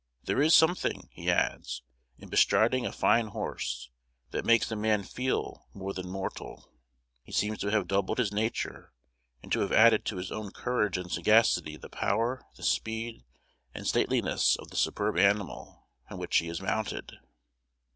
[0.23, 1.83] There is something," he adds,
[2.17, 3.91] "in bestriding a fine horse,
[4.31, 6.73] that makes a man feel more than mortal.
[7.21, 8.93] He seems to have doubled his nature,
[9.43, 13.25] and to have added to his own courage and sagacity the power, the speed,
[13.75, 17.19] and stateliness of the superb animal on which he is mounted."